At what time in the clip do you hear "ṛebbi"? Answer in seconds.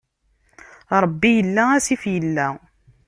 1.03-1.31